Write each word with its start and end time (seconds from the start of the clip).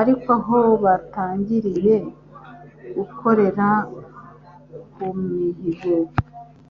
ariko 0.00 0.30
aho 0.38 0.58
batangiriye 0.84 1.94
gukorera 2.96 3.68
ku 4.92 5.04
mihigo, 5.20 5.94